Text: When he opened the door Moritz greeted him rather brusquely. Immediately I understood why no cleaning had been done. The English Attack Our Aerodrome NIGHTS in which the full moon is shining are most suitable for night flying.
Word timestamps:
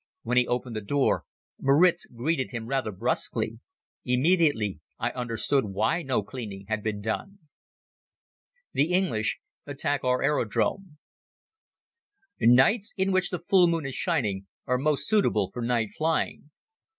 When 0.23 0.35
he 0.37 0.47
opened 0.47 0.75
the 0.75 0.81
door 0.81 1.25
Moritz 1.59 2.07
greeted 2.07 2.49
him 2.49 2.65
rather 2.65 2.91
brusquely. 2.91 3.59
Immediately 4.03 4.79
I 4.97 5.11
understood 5.11 5.63
why 5.65 6.01
no 6.01 6.23
cleaning 6.23 6.65
had 6.69 6.81
been 6.81 7.01
done. 7.01 7.37
The 8.73 8.85
English 8.93 9.37
Attack 9.67 10.03
Our 10.03 10.23
Aerodrome 10.23 10.97
NIGHTS 12.39 12.95
in 12.97 13.11
which 13.11 13.29
the 13.29 13.37
full 13.37 13.67
moon 13.67 13.85
is 13.85 13.93
shining 13.93 14.47
are 14.65 14.79
most 14.79 15.07
suitable 15.07 15.51
for 15.53 15.61
night 15.61 15.89
flying. 15.95 16.49